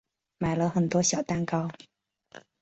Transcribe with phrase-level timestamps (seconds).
[0.39, 1.69] 买了很多小蛋糕